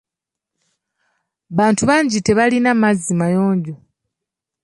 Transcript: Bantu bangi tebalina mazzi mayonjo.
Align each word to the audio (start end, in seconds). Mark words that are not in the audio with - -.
Bantu 1.57 1.83
bangi 1.89 2.17
tebalina 2.25 2.71
mazzi 2.81 3.13
mayonjo. 3.19 3.75